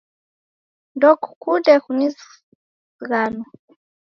[0.95, 3.45] Ndokukunde kuzighanwa